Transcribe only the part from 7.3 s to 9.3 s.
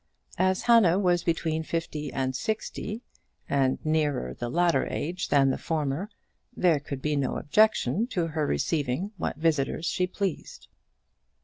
objection to her receiving